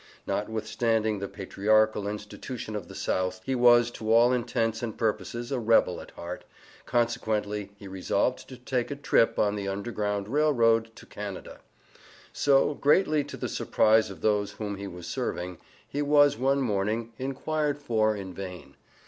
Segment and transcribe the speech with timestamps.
[0.25, 5.59] Notwithstanding the Patriarchal Institution of the South, he was to all intents and purposes a
[5.59, 6.43] rebel at heart,
[6.87, 11.59] consequently he resolved to take a trip on the Underground Rail Road to Canada.
[12.33, 17.13] So, greatly to the surprise of those whom he was serving, he was one morning
[17.19, 18.77] inquired for in vain.